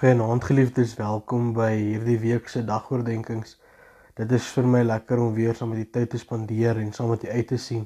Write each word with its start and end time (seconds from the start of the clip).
Genaamd 0.00 0.46
geliefdes, 0.48 0.94
welkom 0.96 1.50
by 1.52 1.74
hierdie 1.76 2.14
week 2.22 2.46
se 2.48 2.62
dagoordenkings. 2.64 3.58
Dit 4.16 4.30
is 4.32 4.46
vir 4.54 4.68
my 4.72 4.78
lekker 4.80 5.20
om 5.20 5.34
weer 5.36 5.52
saam 5.58 5.74
met 5.74 5.82
die 5.82 5.90
tyd 5.92 6.08
te 6.14 6.20
spandeer 6.22 6.78
en 6.80 6.94
saam 6.96 7.10
met 7.12 7.26
u 7.26 7.28
uit 7.28 7.50
te 7.50 7.58
sien 7.60 7.82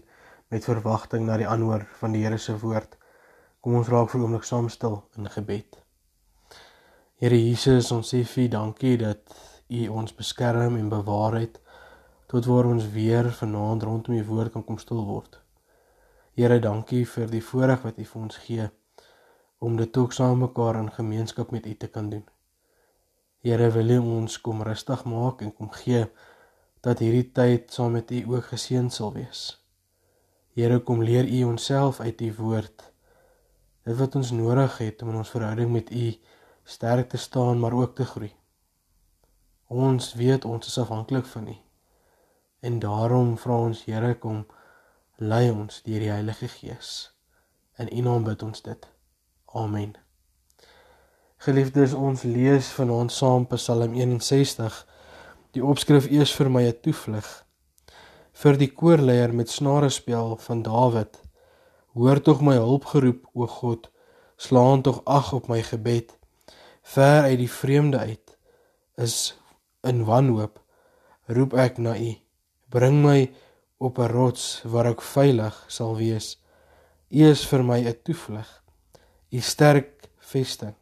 met 0.54 0.68
verwagting 0.68 1.24
na 1.26 1.40
die 1.40 1.48
aanhoor 1.50 1.82
van 1.98 2.14
die 2.14 2.20
Here 2.22 2.38
se 2.38 2.54
woord. 2.60 2.94
Kom 3.58 3.74
ons 3.80 3.90
raak 3.90 4.12
vir 4.12 4.20
'n 4.20 4.28
oomblik 4.28 4.46
saam 4.46 4.68
stil 4.70 4.94
in 5.18 5.26
gebed. 5.26 5.80
Here 7.18 7.40
Jesus, 7.40 7.90
ons 7.90 8.14
sê 8.14 8.22
vir 8.22 8.48
dankie 8.48 8.94
dat 8.96 9.34
u 9.68 9.88
ons 9.88 10.14
beskerm 10.14 10.76
en 10.76 10.88
bewaar 10.94 11.40
het 11.40 11.58
tot 12.28 12.46
waar 12.46 12.70
ons 12.76 12.86
weer 12.94 13.32
vanaand 13.42 13.82
rondom 13.82 14.14
u 14.14 14.24
woord 14.24 14.52
kan 14.52 14.64
kom 14.64 14.78
stil 14.78 15.02
word. 15.04 15.42
Here, 16.36 16.60
dankie 16.60 17.04
vir 17.06 17.26
die 17.26 17.42
voorreg 17.42 17.82
wat 17.82 17.98
u 17.98 18.04
vir 18.04 18.22
ons 18.22 18.36
gee 18.36 18.70
om 19.58 19.76
dit 19.76 19.96
ook 19.96 20.12
saam 20.12 20.38
mekaar 20.38 20.76
in 20.76 20.92
gemeenskap 20.92 21.50
met 21.50 21.66
U 21.66 21.74
te 21.76 21.86
kan 21.86 22.10
doen. 22.10 22.24
Here 23.44 23.70
wil 23.70 23.90
U 23.90 23.98
ons 23.98 24.40
kom 24.40 24.62
rustig 24.62 25.04
maak 25.04 25.40
en 25.40 25.54
kom 25.54 25.70
gee 25.70 26.06
dat 26.80 26.98
hierdie 26.98 27.30
tyd 27.32 27.72
saam 27.72 27.92
met 27.96 28.10
U 28.10 28.22
ook 28.34 28.46
geseën 28.52 28.90
sal 28.90 29.12
wees. 29.12 29.42
Here 30.54 30.78
kom 30.80 31.02
leer 31.02 31.28
U 31.28 31.42
onsself 31.44 32.00
uit 32.00 32.20
U 32.20 32.30
woord. 32.38 32.92
Dit 33.84 33.96
wat 33.96 34.14
ons 34.14 34.30
nodig 34.30 34.78
het 34.78 35.02
om 35.02 35.10
in 35.12 35.20
ons 35.20 35.30
verhouding 35.30 35.72
met 35.72 35.90
U 35.90 36.06
sterk 36.64 37.08
te 37.08 37.16
staan 37.16 37.60
maar 37.60 37.72
ook 37.72 37.96
te 37.96 38.04
groei. 38.04 38.32
Ons 39.68 40.12
weet 40.14 40.44
ons 40.44 40.66
is 40.66 40.78
afhanklik 40.78 41.26
van 41.26 41.48
U. 41.48 41.56
En 42.60 42.78
daarom 42.78 43.36
vra 43.38 43.58
ons 43.68 43.84
Here 43.84 44.14
kom 44.14 44.46
lei 45.16 45.50
ons 45.50 45.82
deur 45.82 46.00
die 46.00 46.10
Heilige 46.10 46.48
Gees. 46.48 46.96
In 47.76 47.92
U 47.92 48.00
naam 48.08 48.24
bid 48.24 48.42
ons 48.42 48.62
dit. 48.62 48.93
Amen. 49.54 49.92
Geliefdes, 51.38 51.92
ons 51.94 52.24
lees 52.26 52.72
vanaand 52.74 53.12
saam 53.14 53.44
Psalm 53.52 53.92
61. 53.94 54.78
Die 55.54 55.62
opskrif 55.62 56.08
eers 56.10 56.32
vir 56.34 56.50
my 56.50 56.62
'n 56.66 56.80
toevlug 56.82 57.28
vir 58.42 58.58
die 58.58 58.70
koorleier 58.80 59.30
met 59.32 59.48
snare 59.48 59.90
spel 59.90 60.34
van 60.46 60.62
Dawid. 60.62 61.20
Hoor 61.94 62.20
tog 62.20 62.42
my 62.42 62.56
hulpgeroep, 62.56 63.28
o 63.34 63.46
God, 63.46 63.90
slaan 64.36 64.82
tog 64.82 65.02
ag 65.06 65.32
op 65.32 65.46
my 65.48 65.62
gebed. 65.62 66.10
Ver 66.82 67.22
uit 67.22 67.38
die 67.38 67.50
vreemde 67.50 67.98
uit 67.98 68.36
is 68.96 69.38
in 69.82 70.04
wanhoop 70.04 70.58
roep 71.26 71.54
ek 71.54 71.78
na 71.78 71.94
U. 71.94 72.16
Bring 72.68 73.04
my 73.06 73.30
op 73.78 73.98
'n 73.98 74.10
rots 74.10 74.62
waar 74.64 74.86
ek 74.86 75.00
veilig 75.00 75.64
sal 75.68 75.96
wees. 75.96 76.42
U 77.10 77.22
is 77.30 77.46
vir 77.46 77.62
my 77.62 77.78
'n 77.78 78.02
toevlug 78.02 78.63
u 79.34 79.40
sterk 79.40 80.08
vesting. 80.30 80.74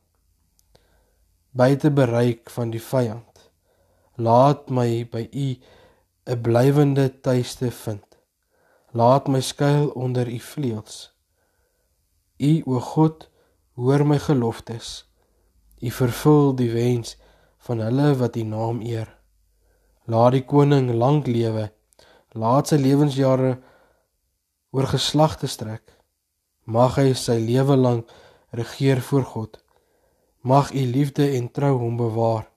Buite 1.56 1.90
bereik 1.90 2.50
van 2.50 2.70
die 2.72 2.82
vyand. 2.82 3.48
Laat 4.20 4.68
my 4.68 5.08
by 5.12 5.24
u 5.32 5.48
'n 6.26 6.40
blywende 6.42 7.08
tuiste 7.20 7.70
vind. 7.70 8.08
Laat 8.92 9.28
my 9.28 9.40
skuil 9.40 9.88
onder 9.88 10.28
u 10.28 10.38
vleuels 10.38 11.12
u 12.42 12.62
o 12.66 12.80
god 12.80 13.28
hoor 13.74 14.06
my 14.06 14.18
geloftes. 14.18 15.04
U 15.80 15.90
vervul 15.90 16.54
die 16.58 16.70
wens 16.72 17.16
van 17.66 17.78
hulle 17.78 18.14
wat 18.18 18.36
u 18.36 18.42
naam 18.42 18.80
eer. 18.82 19.08
Laat 20.10 20.34
die 20.36 20.44
koning 20.44 20.90
lank 20.94 21.26
lewe. 21.26 21.70
Laat 22.34 22.72
sy 22.72 22.78
lewensjare 22.82 23.52
oor 24.72 24.88
geslagte 24.90 25.46
strek. 25.46 25.84
Mag 26.64 26.98
hy 26.98 27.12
sy 27.18 27.38
lewe 27.42 27.76
lank 27.78 28.10
regeer 28.52 29.00
voor 29.00 29.24
God. 29.24 29.64
Mag 30.40 30.72
u 30.72 30.80
liefde 30.80 31.30
en 31.30 31.50
trou 31.50 31.78
hom 31.78 31.96
bewaar. 31.96 32.48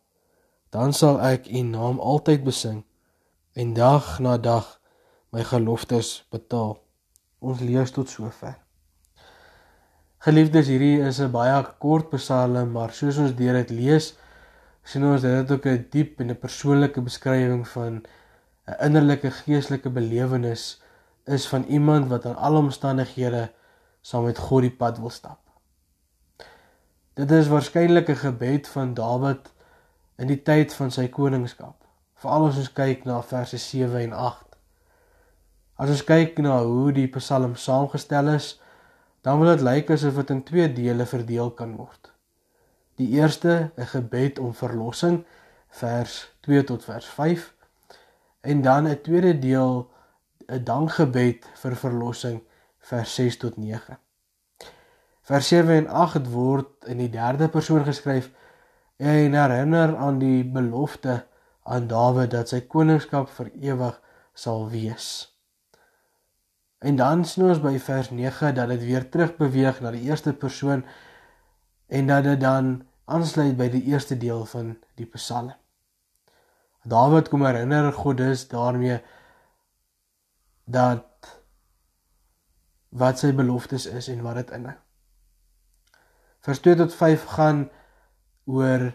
Dan 0.70 0.94
sal 0.94 1.22
ek 1.24 1.48
u 1.48 1.62
naam 1.62 2.00
altyd 2.00 2.44
besing 2.44 2.84
en 3.56 3.74
dag 3.74 4.20
na 4.20 4.36
dag 4.38 4.68
my 5.32 5.44
geloftes 5.48 6.26
betaal. 6.36 6.76
Ons 7.40 7.64
lees 7.64 7.92
tot 7.96 8.12
sover. 8.12 8.58
Geliefdes, 10.26 10.68
hierdie 10.68 11.00
is 11.06 11.22
'n 11.22 11.32
baie 11.32 11.56
kort 11.80 12.10
psalm, 12.10 12.72
maar 12.72 12.92
soos 12.92 13.18
ons 13.18 13.36
deur 13.36 13.54
dit 13.54 13.70
lees, 13.70 14.16
sien 14.84 15.06
ons 15.06 15.22
dit 15.22 15.52
ook 15.52 15.66
'n 15.66 15.88
diep 15.92 16.20
en 16.20 16.32
'n 16.32 16.40
persoonlike 16.40 17.02
beskrywing 17.02 17.68
van 17.68 18.04
'n 18.68 18.78
innerlike 18.88 19.32
geestelike 19.32 19.90
belewenis 19.90 20.82
is 21.26 21.48
van 21.48 21.64
iemand 21.64 22.10
wat 22.10 22.26
aan 22.26 22.36
alle 22.36 22.58
omstandighede 22.58 23.52
saam 24.02 24.24
met 24.24 24.38
God 24.38 24.62
die 24.62 24.76
pad 24.76 25.00
wil 25.00 25.10
stap. 25.10 25.45
Dit 27.16 27.32
is 27.32 27.48
waarskynlik 27.48 28.10
'n 28.10 28.16
gebed 28.16 28.68
van 28.68 28.94
Dawid 28.94 29.54
in 30.16 30.28
die 30.28 30.42
tyd 30.42 30.74
van 30.74 30.92
sy 30.92 31.08
koningskap. 31.08 31.86
Veral 32.14 32.48
as 32.48 32.58
ons 32.58 32.74
kyk 32.74 33.06
na 33.06 33.22
verse 33.24 33.58
7 33.58 34.02
en 34.02 34.12
8. 34.12 34.58
As 35.76 35.90
ons 35.90 36.04
kyk 36.04 36.38
na 36.38 36.58
hoe 36.64 36.92
die 36.92 37.08
Psalm 37.08 37.56
saamgestel 37.56 38.28
is, 38.28 38.62
dan 39.22 39.40
wil 39.40 39.56
dit 39.56 39.64
lyk 39.64 39.90
asof 39.90 40.16
dit 40.16 40.30
in 40.30 40.44
twee 40.44 40.74
dele 40.74 41.06
verdeel 41.06 41.52
kan 41.52 41.76
word. 41.76 42.12
Die 42.96 43.10
eerste, 43.10 43.72
'n 43.78 43.86
gebed 43.86 44.40
om 44.40 44.54
verlossing, 44.54 45.24
vers 45.70 46.32
2 46.42 46.64
tot 46.64 46.84
vers 46.84 47.06
5, 47.06 47.54
en 48.42 48.62
dan 48.62 48.88
'n 48.88 49.02
tweede 49.02 49.40
deel, 49.40 49.92
'n 50.48 50.64
dankgebed 50.64 51.48
vir 51.54 51.76
verlossing, 51.76 52.44
vers 52.80 53.16
6 53.16 53.38
tot 53.38 53.58
9. 53.58 53.98
Vers 55.26 55.48
7 55.50 55.74
en 55.74 55.88
8 55.90 56.28
word 56.30 56.86
in 56.92 57.00
die 57.02 57.10
derde 57.10 57.48
persoon 57.50 57.86
geskryf 57.86 58.30
en 59.02 59.34
herinner 59.34 59.96
aan 59.98 60.20
die 60.22 60.44
belofte 60.46 61.24
aan 61.66 61.88
Dawid 61.90 62.30
dat 62.36 62.52
sy 62.54 62.60
koningskap 62.70 63.32
vir 63.34 63.50
ewig 63.72 63.98
sal 64.38 64.68
wees. 64.70 65.08
En 66.86 67.00
dan 67.02 67.26
sien 67.26 67.48
ons 67.50 67.64
by 67.64 67.74
vers 67.82 68.12
9 68.14 68.54
dat 68.54 68.70
dit 68.76 68.86
weer 68.86 69.10
terug 69.10 69.34
beweeg 69.40 69.82
na 69.82 69.96
die 69.96 70.06
eerste 70.06 70.36
persoon 70.46 70.86
en 71.90 72.14
dat 72.14 72.24
dit 72.30 72.40
dan 72.46 72.76
aansluit 73.10 73.58
by 73.58 73.72
die 73.74 73.84
eerste 73.90 74.18
deel 74.22 74.46
van 74.54 74.76
die 75.02 75.10
Psalm. 75.18 75.56
Dawid 76.86 77.34
kom 77.34 77.50
herinner 77.50 77.90
God 77.98 78.22
is 78.22 78.46
daarmee 78.54 79.02
dat 80.70 81.34
wat 82.94 83.18
sy 83.20 83.34
beloftes 83.34 83.90
is 83.90 84.14
en 84.14 84.22
wat 84.22 84.44
dit 84.44 84.60
inhou. 84.62 84.85
Vers 86.46 86.60
2 86.60 86.76
tot 86.76 86.94
5 86.94 87.24
gaan 87.24 87.70
oor 88.46 88.92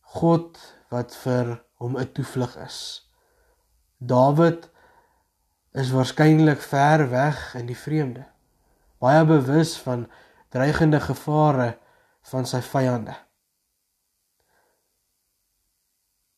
God 0.00 0.58
wat 0.92 1.14
vir 1.22 1.54
hom 1.80 1.96
'n 1.96 2.12
toevlug 2.12 2.56
is. 2.60 3.08
Dawid 3.96 4.68
is 5.72 5.94
waarskynlik 5.96 6.60
ver 6.60 7.08
weg 7.10 7.54
in 7.54 7.66
die 7.66 7.78
vreemde, 7.84 8.26
baie 9.00 9.24
bewus 9.24 9.72
van 9.80 10.04
dreigende 10.52 11.00
gevare 11.00 11.78
van 12.28 12.46
sy 12.46 12.60
vyande. 12.60 13.16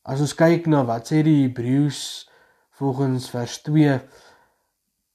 As 0.02 0.20
ons 0.20 0.38
kyk 0.38 0.66
na 0.70 0.84
wat 0.86 1.10
sê 1.10 1.22
die 1.26 1.40
Hebreëus 1.42 2.30
volgens 2.70 3.30
vers 3.30 3.62
2, 3.62 4.02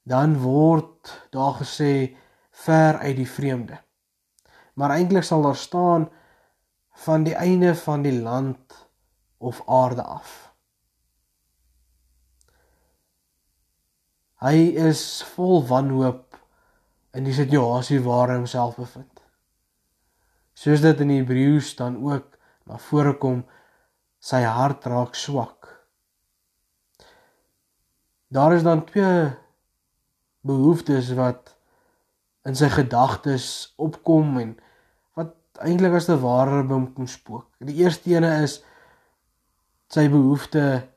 dan 0.03 0.39
word 0.43 1.29
daar 1.31 1.53
gesê 1.63 2.17
ver 2.51 2.97
uit 2.97 3.15
die 3.15 3.31
vreemde 3.37 3.79
maar 4.79 4.95
eintlik 4.95 5.25
sal 5.27 5.43
daar 5.43 5.59
staan 5.59 6.07
van 7.03 7.23
die 7.27 7.35
einde 7.35 7.73
van 7.75 8.01
die 8.01 8.15
land 8.21 8.87
of 9.37 9.59
aarde 9.67 10.03
af. 10.03 10.53
Hy 14.39 14.55
is 14.87 15.01
vol 15.35 15.65
wanhoop 15.67 16.37
in 17.11 17.27
die 17.27 17.35
situasie 17.35 17.99
waar 18.05 18.31
hy 18.31 18.37
homself 18.39 18.77
bevind. 18.79 19.19
Soos 20.55 20.83
dit 20.83 21.03
in 21.03 21.11
Hebreëus 21.11 21.73
dan 21.75 21.97
ook 22.03 22.37
na 22.63 22.79
vore 22.87 23.17
kom, 23.19 23.43
sy 24.23 24.41
hart 24.47 24.87
raak 24.87 25.15
swak. 25.15 25.67
Daar 28.31 28.55
is 28.55 28.63
dan 28.63 28.85
twee 28.87 29.27
behoeftes 30.47 31.11
wat 31.19 31.55
in 32.47 32.55
sy 32.55 32.69
gedagtes 32.71 33.73
opkom 33.75 34.37
en 34.39 34.55
eintlik 35.61 35.93
as 35.93 36.09
'n 36.09 36.21
ware 36.21 36.63
bom 36.63 36.93
kom 36.93 37.07
spook. 37.07 37.47
Die 37.59 37.83
eerste 37.83 38.09
ene 38.09 38.43
is 38.43 38.63
sy 39.89 40.07
behoefte 40.09 40.87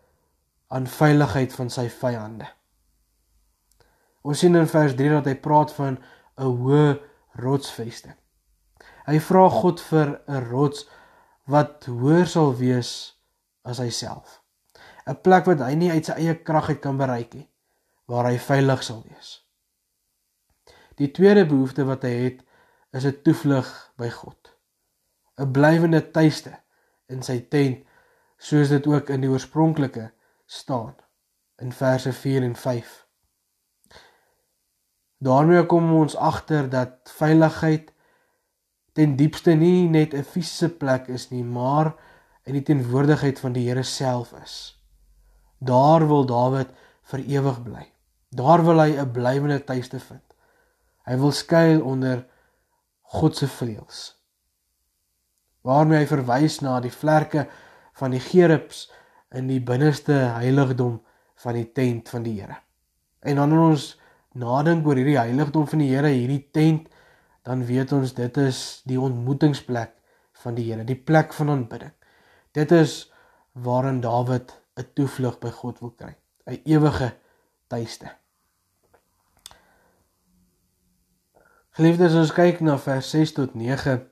aan 0.69 0.87
veiligheid 0.87 1.53
van 1.53 1.71
sy 1.71 1.89
vyande. 1.89 2.47
Ons 4.23 4.39
sien 4.39 4.55
in 4.55 4.69
vers 4.69 4.95
3 4.95 5.11
dat 5.11 5.27
hy 5.27 5.35
praat 5.35 5.73
van 5.73 5.99
'n 6.39 6.57
hoë 6.63 7.01
rotsvesting. 7.43 8.17
Hy 9.07 9.19
vra 9.19 9.49
God 9.49 9.81
vir 9.81 10.21
'n 10.29 10.45
rots 10.51 10.89
wat 11.47 11.87
hoër 11.87 12.27
sal 12.27 12.55
wees 12.57 13.19
as 13.65 13.79
hy 13.79 13.91
self. 13.91 14.41
'n 15.07 15.21
Plek 15.23 15.47
wat 15.47 15.59
hy 15.59 15.75
nie 15.75 15.91
uit 15.91 16.07
sy 16.07 16.13
eie 16.13 16.35
krag 16.35 16.69
uit 16.69 16.81
kan 16.81 16.97
bereik 16.97 17.35
nie, 17.35 17.49
waar 18.07 18.31
hy 18.31 18.39
veilig 18.39 18.83
sal 18.83 19.03
wees. 19.09 19.43
Die 20.97 21.11
tweede 21.11 21.47
behoefte 21.47 21.85
wat 21.85 22.03
hy 22.03 22.15
het, 22.27 22.45
is 22.93 23.05
'n 23.05 23.23
toevlug 23.25 23.69
by 23.97 24.09
God. 24.09 24.42
'n 25.39 25.53
blywende 25.53 26.11
tuiste 26.11 26.59
in 27.09 27.23
sy 27.23 27.41
tent 27.49 27.87
soos 28.37 28.69
dit 28.69 28.87
ook 28.87 29.09
in 29.09 29.21
die 29.21 29.31
oorspronklike 29.31 30.11
staan 30.47 30.95
in 31.57 31.73
verse 31.73 32.13
4 32.13 32.43
en 32.43 32.57
5. 32.57 33.07
daarmee 35.19 35.67
kom 35.67 35.93
ons 35.93 36.17
agter 36.17 36.69
dat 36.71 37.11
veiligheid 37.17 37.93
ten 38.93 39.17
diepste 39.17 39.55
nie 39.55 39.89
net 39.89 40.15
'n 40.15 40.25
fisiese 40.25 40.69
plek 40.69 41.09
is 41.09 41.31
nie, 41.31 41.45
maar 41.45 41.95
in 42.45 42.53
die 42.53 42.63
teenwoordigheid 42.63 43.41
van 43.41 43.53
die 43.53 43.69
Here 43.69 43.83
self 43.83 44.33
is. 44.33 44.83
Daar 45.59 46.07
wil 46.09 46.27
Dawid 46.27 46.69
vir 47.03 47.21
ewig 47.21 47.63
bly. 47.63 47.93
Daar 48.29 48.65
wil 48.65 48.81
hy 48.81 48.97
'n 48.99 49.13
blywende 49.13 49.65
tuiste 49.65 50.01
vind. 50.01 50.35
Hy 51.05 51.17
wil 51.17 51.33
skuil 51.33 51.83
onder 51.83 52.27
God 53.01 53.37
se 53.37 53.49
vleuels. 53.49 54.22
Waarmee 55.63 56.03
hy 56.03 56.07
verwys 56.11 56.61
na 56.61 56.81
die 56.81 56.93
vlerke 56.93 57.47
van 57.99 58.15
die 58.15 58.23
gerubs 58.23 58.89
in 59.35 59.49
die 59.49 59.61
binneste 59.61 60.15
heiligdom 60.37 61.01
van 61.43 61.59
die 61.59 61.69
tent 61.73 62.09
van 62.13 62.23
die 62.27 62.41
Here. 62.41 62.59
En 63.23 63.39
dan 63.39 63.55
ons 63.59 63.93
nadink 64.39 64.87
oor 64.87 64.99
hierdie 64.99 65.19
heiligdom 65.19 65.67
van 65.69 65.83
die 65.83 65.91
Here, 65.93 66.11
hierdie 66.13 66.49
tent, 66.55 66.89
dan 67.47 67.65
weet 67.67 67.93
ons 67.93 68.15
dit 68.15 68.39
is 68.43 68.83
die 68.89 69.01
ontmoetingsplek 69.01 69.95
van 70.45 70.59
die 70.59 70.69
Here, 70.71 70.87
die 70.87 70.99
plek 70.99 71.35
van 71.37 71.51
aanbidding. 71.57 71.95
Dit 72.53 72.73
is 72.73 73.13
waarin 73.53 74.01
Dawid 74.01 74.59
'n 74.77 74.87
toevlug 74.95 75.39
by 75.39 75.51
God 75.51 75.81
wil 75.81 75.91
kry, 75.91 76.15
'n 76.47 76.61
ewige 76.65 77.13
tuiste. 77.69 78.11
Geliefdes, 81.73 82.15
ons 82.15 82.33
kyk 82.33 82.61
na 82.61 82.79
vers 82.79 83.11
6 83.11 83.33
tot 83.33 83.55
9. 83.55 84.12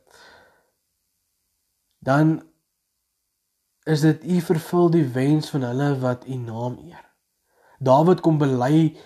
Dan 2.00 2.40
is 3.84 4.00
dit 4.00 4.24
u 4.24 4.40
vervul 4.40 4.90
die 4.90 5.06
wens 5.12 5.50
van 5.50 5.62
hulle 5.68 5.98
wat 5.98 6.26
u 6.26 6.34
naam 6.34 6.78
eer. 6.84 7.04
Dawid 7.78 8.20
kom 8.20 8.38
bely 8.38 8.96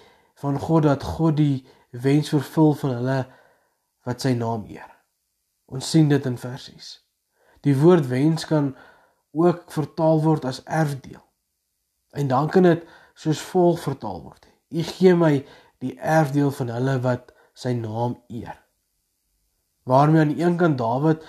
van 0.42 0.58
God 0.58 0.82
dat 0.82 1.02
God 1.02 1.36
die 1.36 1.66
wens 1.90 2.28
vervul 2.28 2.74
van 2.74 2.90
hulle 2.98 3.18
wat 4.06 4.20
sy 4.20 4.34
naam 4.38 4.64
eer. 4.70 4.90
Ons 5.66 5.90
sien 5.90 6.08
dit 6.08 6.26
in 6.26 6.38
vers 6.38 6.64
6. 6.70 6.90
Die 7.66 7.76
woord 7.78 8.06
wens 8.10 8.46
kan 8.46 8.74
ook 9.34 9.70
vertaal 9.72 10.22
word 10.22 10.44
as 10.44 10.62
erfdeel. 10.64 11.22
En 12.14 12.28
dan 12.28 12.50
kan 12.50 12.62
dit 12.62 12.82
soos 13.14 13.40
volg 13.50 13.80
vertaal 13.82 14.20
word. 14.22 14.46
U 14.70 14.82
gee 14.82 15.14
my 15.18 15.38
die 15.82 15.94
erfdeel 15.98 16.50
van 16.54 16.70
hulle 16.74 16.98
wat 17.02 17.32
sy 17.54 17.72
naam 17.78 18.18
eer. 18.28 18.58
Waarmee 19.82 20.20
aan 20.20 20.34
die 20.34 20.44
een 20.44 20.56
kant 20.56 20.78
Dawid 20.78 21.24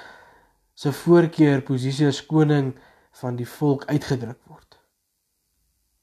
se 0.76 0.92
voorkeur 0.92 1.64
posisie 1.64 2.08
as 2.12 2.22
koning 2.28 2.74
van 3.22 3.38
die 3.40 3.48
volk 3.48 3.86
uitgedruk 3.88 4.42
word. 4.52 4.78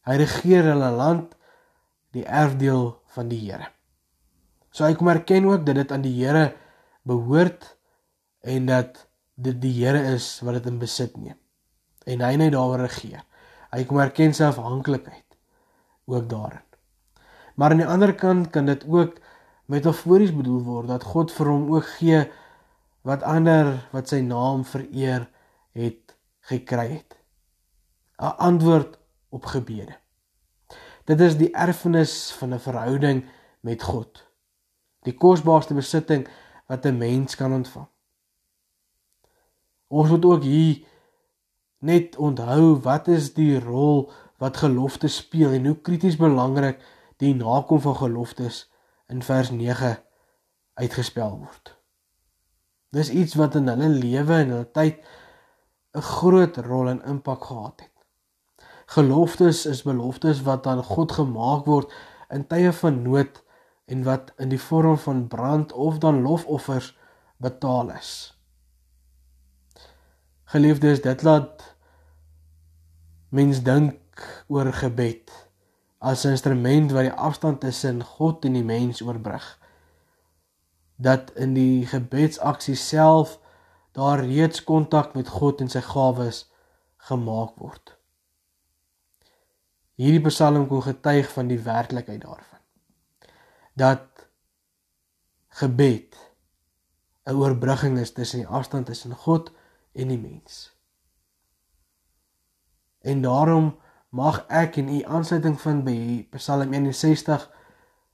Hy 0.09 0.17
regeer 0.23 0.67
hulle 0.73 0.91
land 0.97 1.37
die 2.17 2.25
erfdeel 2.25 2.89
van 3.15 3.29
die 3.31 3.41
Here. 3.45 3.69
So 4.73 4.87
hy 4.87 4.97
kom 4.97 5.13
erken 5.13 5.47
ook 5.49 5.67
dat 5.67 5.79
dit 5.79 5.93
aan 5.93 6.05
die 6.05 6.15
Here 6.17 6.51
behoort 7.09 7.75
en 8.41 8.67
dat 8.67 9.05
dit 9.37 9.61
die 9.61 9.75
Here 9.77 10.01
is 10.15 10.41
wat 10.43 10.61
dit 10.61 10.73
in 10.73 10.81
besit 10.81 11.17
neem. 11.21 11.39
En 12.09 12.25
hy 12.25 12.35
net 12.41 12.57
daaroor 12.57 12.87
regeer. 12.87 13.23
Hy 13.73 13.85
kom 13.89 14.01
erken 14.03 14.35
sy 14.37 14.49
afhanklikheid 14.49 15.37
ook 16.11 16.29
daarin. 16.29 16.65
Maar 17.55 17.71
aan 17.71 17.85
die 17.85 17.89
ander 17.89 18.15
kant 18.17 18.51
kan 18.51 18.67
dit 18.67 18.85
ook 18.89 19.21
metafories 19.71 20.33
bedoel 20.35 20.65
word 20.67 20.91
dat 20.91 21.05
God 21.05 21.33
vir 21.33 21.51
hom 21.53 21.69
ook 21.77 21.87
gee 21.99 22.25
wat 23.03 23.23
ander 23.23 23.89
wat 23.93 24.09
sy 24.09 24.21
naam 24.21 24.65
vereer 24.65 25.29
het 25.75 26.17
gekry 26.51 26.89
het. 26.89 27.19
'n 28.19 28.37
Antwoord 28.39 28.99
op 29.29 29.45
gebede. 29.45 29.97
Dit 31.05 31.21
is 31.21 31.37
die 31.37 31.51
erfenis 31.51 32.33
van 32.39 32.55
'n 32.55 32.59
verhouding 32.59 33.25
met 33.61 33.83
God. 33.83 34.27
Die 35.03 35.15
kosbaarste 35.15 35.75
besitting 35.75 36.29
wat 36.67 36.87
'n 36.87 36.99
mens 36.99 37.37
kan 37.37 37.53
ontvang. 37.53 37.89
Ons 39.87 40.09
moet 40.09 40.25
ook 40.25 40.43
hier 40.43 40.87
net 41.79 42.17
onthou 42.17 42.81
wat 42.81 43.09
is 43.09 43.35
die 43.35 43.61
rol 43.61 44.13
wat 44.39 44.57
gelofte 44.57 45.09
speel 45.09 45.51
en 45.51 45.67
hoe 45.67 45.81
krities 45.81 46.17
belangrik 46.17 46.83
die 47.17 47.35
nakom 47.35 47.81
van 47.81 47.97
geloftes 47.97 48.73
in 49.07 49.23
vers 49.23 49.51
9 49.51 49.99
uitgespel 50.75 51.39
word. 51.39 51.82
Dis 52.93 53.11
iets 53.11 53.35
wat 53.41 53.55
in 53.57 53.71
hulle 53.73 53.89
lewe 53.89 54.39
en 54.43 54.51
hulle 54.53 54.69
tyd 54.77 55.01
'n 55.97 56.05
groot 56.09 56.57
rol 56.57 56.89
en 56.89 57.05
impak 57.05 57.45
gehad 57.45 57.81
het. 57.81 57.97
Geloftes 58.87 59.67
is 59.67 59.83
beloftes 59.83 60.43
wat 60.43 60.67
aan 60.67 60.83
God 60.85 61.13
gemaak 61.13 61.65
word 61.67 61.93
in 62.31 62.47
tye 62.47 62.73
van 62.73 63.03
nood 63.03 63.43
en 63.87 64.05
wat 64.05 64.33
in 64.39 64.49
die 64.49 64.61
vorm 64.61 64.99
van 64.99 65.29
brand 65.29 65.73
of 65.73 65.99
dan 65.99 66.23
lofoffers 66.23 66.93
betaal 67.37 67.91
is. 67.91 68.37
Geliefdes, 70.45 71.01
dit 71.01 71.23
laat 71.23 71.65
mens 73.29 73.63
dink 73.63 74.45
oor 74.49 74.73
gebed 74.73 75.33
as 75.99 76.25
'n 76.25 76.37
instrument 76.37 76.93
wat 76.93 77.09
die 77.09 77.19
afstand 77.29 77.61
tussen 77.61 78.05
God 78.05 78.45
en 78.45 78.53
die 78.53 78.65
mens 78.65 79.03
oorbrug. 79.03 79.59
Dat 81.03 81.33
in 81.35 81.55
die 81.57 81.87
gebedsaksie 81.91 82.77
self 82.79 83.39
daar 83.97 84.25
reeds 84.25 84.65
kontak 84.65 85.15
met 85.19 85.29
God 85.29 85.61
en 85.61 85.71
sy 85.73 85.83
gawes 85.85 86.45
gemaak 87.09 87.59
word. 87.61 87.97
Hierdie 90.01 90.25
Psalm 90.31 90.67
kom 90.71 90.81
getuig 90.85 91.29
van 91.35 91.51
die 91.51 91.61
werklikheid 91.63 92.23
daarvan. 92.23 92.63
Dat 93.75 94.29
gebed 95.61 96.17
'n 97.25 97.37
oorbrugging 97.39 97.99
is 97.99 98.13
tussen 98.13 98.39
die 98.39 98.49
afstand 98.49 98.87
tussen 98.87 99.15
God 99.15 99.53
en 99.93 100.09
die 100.09 100.19
mens. 100.19 100.77
En 103.01 103.23
daarom 103.23 103.79
mag 104.09 104.45
ek 104.49 104.77
en 104.77 104.89
u 104.89 105.03
aansluiting 105.03 105.61
vind 105.61 105.85
by 105.85 106.27
Psalm 106.31 106.73
61 106.73 107.51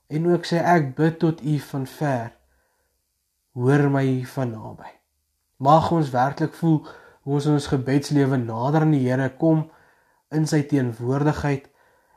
en 0.07 0.27
ook 0.31 0.45
sê 0.45 0.61
ek 0.61 0.95
bid 0.95 1.19
tot 1.19 1.41
u 1.41 1.59
van 1.59 1.87
ver. 1.87 2.38
Hoor 3.59 3.89
my 3.91 4.23
van 4.23 4.53
naby. 4.55 4.87
Mag 5.59 5.89
ons 5.91 6.09
werklik 6.09 6.53
voel 6.55 6.77
hoe 7.25 7.33
ons 7.35 7.45
in 7.49 7.57
ons 7.57 7.65
gebedslewe 7.67 8.37
nader 8.39 8.85
aan 8.85 8.93
die 8.95 9.01
Here 9.03 9.25
kom 9.41 9.65
in 10.31 10.45
sy 10.47 10.61
teenwoordigheid 10.69 11.65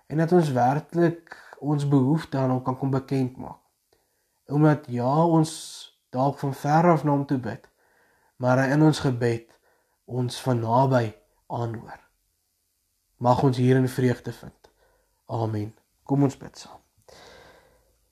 en 0.06 0.22
dat 0.22 0.34
ons 0.36 0.52
werklik 0.54 1.34
ons 1.58 1.88
behoeftes 1.88 2.38
aan 2.38 2.52
hom 2.54 2.60
kan 2.62 2.78
kom 2.78 2.92
bekend 2.94 3.40
maak. 3.42 3.58
Omdat 4.54 4.86
ja, 4.94 5.10
ons 5.24 5.50
dalk 6.14 6.38
van 6.44 6.54
ver 6.54 6.90
af 6.92 7.02
na 7.02 7.16
hom 7.16 7.26
toe 7.26 7.40
bid, 7.42 7.66
maar 8.38 8.62
in 8.68 8.86
ons 8.86 9.02
gebed 9.02 9.50
ons 10.06 10.38
van 10.46 10.62
naby 10.62 11.08
aanhoor. 11.50 11.98
Mag 13.18 13.42
ons 13.42 13.58
hierin 13.58 13.90
vreugde 13.90 14.34
vind. 14.38 14.70
Amen. 15.26 15.74
Kom 16.06 16.22
ons 16.22 16.38
bid 16.38 16.58
saam. 16.58 16.81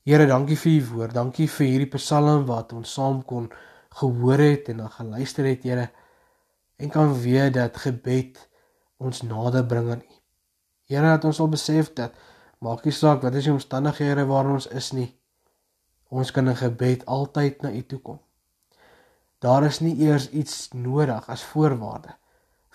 Here, 0.08 0.24
dankie 0.26 0.56
vir 0.56 0.72
u 0.72 0.84
woord. 0.94 1.14
Dankie 1.14 1.46
vir 1.52 1.66
hierdie 1.66 1.90
Psalm 1.98 2.46
wat 2.48 2.72
ons 2.72 2.92
saam 2.96 3.20
kon 3.28 3.50
gehoor 4.00 4.40
het 4.40 4.70
en 4.72 4.80
dan 4.80 4.94
geluister 4.94 5.44
het, 5.44 5.66
Here. 5.68 5.90
En 6.80 6.88
kan 6.88 7.12
weet 7.20 7.54
dat 7.58 7.76
gebed 7.76 8.40
ons 8.96 9.22
nader 9.22 9.66
bring 9.66 9.90
aan 9.92 10.00
u. 10.00 10.16
Here 10.88 11.04
dat 11.12 11.24
ons 11.28 11.36
sal 11.36 11.52
besef 11.52 11.92
dat 11.92 12.16
maak 12.64 12.84
nie 12.84 12.96
saak 12.96 13.20
wat 13.22 13.36
is 13.36 13.46
die 13.46 13.52
omstandighede 13.52 14.24
waarin 14.28 14.56
ons 14.56 14.70
is 14.72 14.90
nie. 14.96 15.10
Ons 16.08 16.32
kan 16.34 16.48
in 16.48 16.56
gebed 16.56 17.04
altyd 17.06 17.62
na 17.62 17.70
U 17.70 17.82
toe 17.86 18.00
kom. 18.00 18.18
Daar 19.38 19.64
is 19.68 19.78
nie 19.84 19.94
eers 20.02 20.30
iets 20.34 20.72
nodig 20.72 21.28
as 21.28 21.44
voorwaarde 21.52 22.16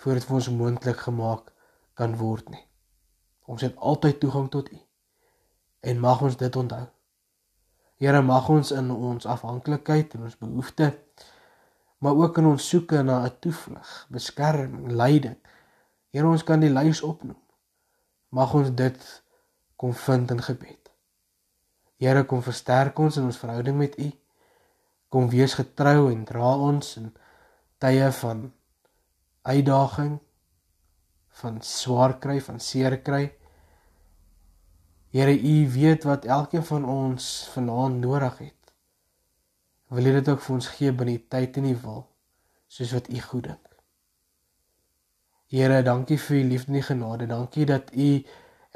voordat 0.00 0.24
vir 0.24 0.38
ons 0.38 0.48
moontlik 0.50 1.02
gemaak 1.04 1.52
kan 1.98 2.16
word 2.16 2.48
nie. 2.54 2.64
Ons 3.46 3.66
het 3.66 3.76
altyd 3.76 4.20
toegang 4.22 4.48
tot 4.50 4.70
U. 4.72 4.78
En 5.80 6.00
mag 6.00 6.22
ons 6.22 6.36
dit 6.36 6.56
onthou. 6.56 6.86
Here 7.96 8.22
mag 8.22 8.48
ons 8.48 8.70
in 8.70 8.90
ons 8.90 9.26
afhanklikheid 9.26 10.14
en 10.14 10.22
ons 10.28 10.38
behoeftes 10.38 10.94
maar 11.98 12.14
ook 12.14 12.38
in 12.38 12.46
ons 12.46 12.68
soeke 12.68 13.02
na 13.02 13.24
'n 13.24 13.38
toevlug, 13.40 14.06
beskerming, 14.08 14.90
leiding. 14.90 15.38
Here 16.10 16.26
ons 16.26 16.44
kan 16.44 16.60
die 16.60 16.70
lys 16.70 17.00
opnoem. 17.00 17.40
Mag 18.28 18.54
ons 18.54 18.70
dit 18.74 19.22
kom 19.76 19.94
vind 19.94 20.30
in 20.30 20.42
gebed. 20.42 20.90
Here 21.96 22.24
kom 22.24 22.42
versterk 22.42 22.98
ons 22.98 23.16
in 23.16 23.24
ons 23.24 23.38
verhouding 23.38 23.76
met 23.78 23.98
U. 23.98 24.12
Kom 25.08 25.28
wees 25.28 25.54
getrou 25.54 26.10
en 26.12 26.24
dra 26.24 26.56
ons 26.56 26.96
in 26.96 27.14
tye 27.78 28.12
van 28.12 28.52
uitdaging, 29.42 30.18
van 31.28 31.62
swaar 31.62 32.18
kry, 32.18 32.40
van 32.40 32.60
seer 32.60 33.02
kry. 33.02 33.32
Here, 35.16 35.32
U 35.32 35.70
weet 35.72 36.04
wat 36.04 36.24
elkeen 36.24 36.64
van 36.64 36.84
ons 36.84 37.48
vanaand 37.52 38.00
nodig 38.04 38.38
het. 38.38 38.72
Wil 39.88 40.04
U 40.04 40.12
dit 40.12 40.28
ook 40.28 40.40
vir 40.44 40.54
ons 40.54 40.66
gee 40.68 40.92
binne 40.92 41.14
die 41.14 41.28
tyd 41.32 41.54
en 41.56 41.68
die 41.70 41.76
wil, 41.80 42.02
soos 42.68 42.90
wat 42.92 43.06
U 43.08 43.20
goed 43.24 43.46
dink. 43.48 43.70
Here, 45.48 45.78
dankie 45.82 46.18
vir 46.20 46.36
U 46.36 46.40
liefde 46.50 46.74
en 46.76 46.84
genade. 46.84 47.28
Dankie 47.30 47.64
dat 47.64 47.88
U 47.96 48.08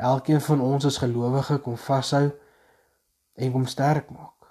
elkeen 0.00 0.40
van 0.40 0.62
ons 0.64 0.86
as 0.88 0.96
gelowige 1.02 1.58
kom 1.60 1.76
vashou 1.76 2.30
en 3.34 3.52
kom 3.52 3.66
sterk 3.68 4.08
maak 4.08 4.48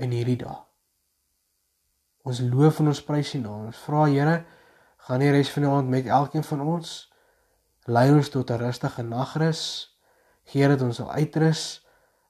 in 0.00 0.14
hierdie 0.16 0.38
dag. 0.40 0.62
Ons 2.24 2.40
loof 2.40 2.80
en 2.80 2.88
ons 2.94 3.02
prys 3.04 3.34
U 3.34 3.42
naam. 3.42 3.66
Ons 3.68 3.82
vra 3.84 4.06
Here, 4.06 4.38
gaan 5.04 5.20
die 5.20 5.28
res 5.36 5.52
van 5.52 5.68
die 5.68 5.74
aand 5.74 5.92
met 5.92 6.08
elkeen 6.08 6.48
van 6.54 6.64
ons 6.64 6.94
lei 7.84 8.08
ons 8.14 8.32
tot 8.32 8.50
'n 8.50 8.62
rustige 8.64 9.02
nagrus. 9.02 9.92
Gee 10.46 10.68
dat 10.68 10.82
ons 10.82 10.96
sal 11.00 11.10
uitrus 11.10 11.62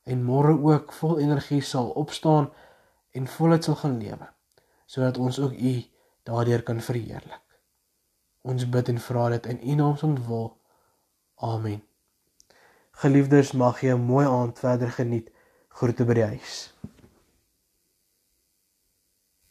en 0.04 0.24
môre 0.24 0.54
ook 0.54 0.92
vol 0.92 1.18
energie 1.20 1.60
sal 1.60 1.90
opstaan 2.00 2.50
en 3.12 3.26
voluit 3.26 3.64
sal 3.64 3.78
gaan 3.82 3.98
lewe 4.00 4.28
sodat 4.86 5.18
ons 5.18 5.38
ook 5.42 5.52
U 5.52 5.74
daardeur 6.22 6.62
kan 6.62 6.80
verheerlik. 6.80 7.42
Ons 8.46 8.68
bid 8.70 8.88
en 8.88 9.00
vra 9.02 9.28
dit 9.34 9.46
in 9.50 9.58
U 9.62 9.74
naam 9.74 9.96
se 9.98 10.12
wil. 10.28 10.52
Amen. 11.42 11.82
Geliefdes, 13.02 13.52
mag 13.52 13.80
jy 13.82 13.92
'n 13.94 14.06
mooi 14.06 14.26
aand 14.26 14.58
verder 14.58 14.90
geniet. 14.90 15.30
Groete 15.68 16.04
by 16.04 16.14
die 16.14 16.24
huis. 16.24 16.72